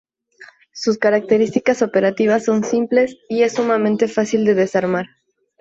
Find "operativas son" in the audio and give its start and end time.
1.83-2.63